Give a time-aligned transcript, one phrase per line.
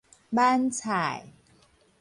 [0.31, 1.27] 挽菜